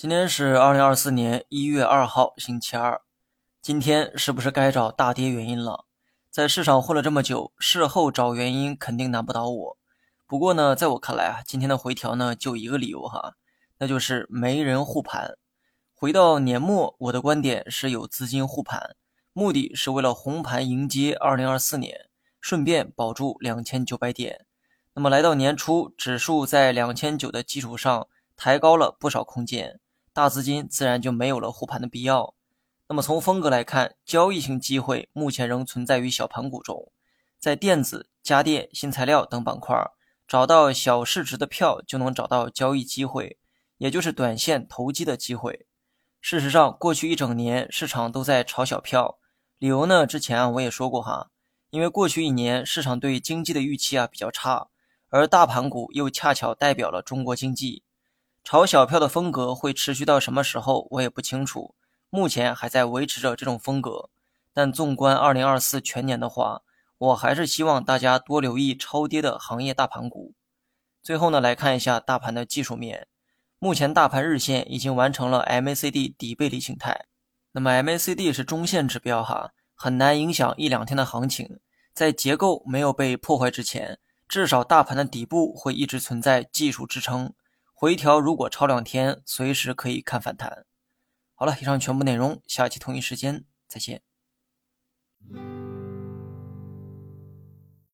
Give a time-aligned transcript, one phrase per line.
[0.00, 3.02] 今天是二零二四年一月二号，星期二。
[3.60, 5.84] 今天是不是该找大跌原因了？
[6.30, 9.78] 在市场混了这么久，事后找原因肯定难不倒我。
[10.26, 13.34] 不过呢，在我看来啊，今天的回调呢就一个理由哈，
[13.76, 15.36] 那就是没人护盘。
[15.92, 18.96] 回到年末，我的观点是有资金护盘，
[19.34, 22.08] 目的是为了红盘迎接二零二四年，
[22.40, 24.46] 顺便保住两千九百点。
[24.94, 29.78] 那么来到年初，指数在两千九的基础上抬高了不少空间。
[30.20, 32.34] 大资金自然就没有了护盘的必要。
[32.88, 36.92] 那么从风格来看，交易型机会目前仍存在于小盘股中，
[37.38, 39.74] 在电子、家电、新材料等板块
[40.28, 43.38] 找到小市值的票，就能找到交易机会，
[43.78, 45.64] 也就是短线投机的机会。
[46.20, 49.16] 事实上，过去一整年市场都在炒小票，
[49.56, 50.06] 理由呢？
[50.06, 51.30] 之前啊我也说过哈，
[51.70, 54.68] 因为过去一年市场对经济的预期啊比较差，
[55.08, 57.84] 而大盘股又恰巧代表了中国经济。
[58.42, 61.74] 炒小票的风格会持续到什么时候，我也不清楚。
[62.08, 64.10] 目前还在维持着这种风格，
[64.52, 66.62] 但纵观二零二四全年的话，
[66.98, 70.34] 我还是希望大家多留意超跌的行业大盘股。
[71.02, 73.06] 最后呢，来看一下大盘的技术面。
[73.58, 77.06] 目前大盘日线已经完成了 MACD 底背离形态，
[77.52, 81.60] 那么 MACD 是中线指标哈，很难影响一两天的行情。
[81.92, 87.34] 在结构没有被破坏之前，至少大盘的底部会一直存在技术支撑。
[87.80, 90.66] 回调如果超两天，随时可以看反弹。
[91.34, 94.02] 好了，以上全部内容，下期同一时间再见。